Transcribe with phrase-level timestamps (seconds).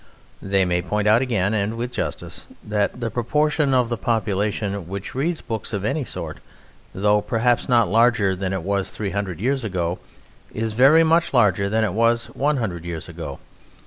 [0.41, 5.13] They may point out again, and with justice, that the proportion of the population which
[5.13, 6.37] reads books of any sort,
[6.95, 9.99] though perhaps not larger than it was three hundred years ago,
[10.55, 13.37] is very much larger than it was one hundred years ago.